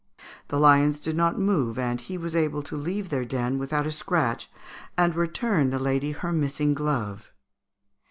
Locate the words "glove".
6.73-7.31